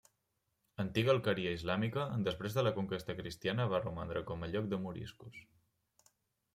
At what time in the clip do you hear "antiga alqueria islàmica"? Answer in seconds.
0.83-2.07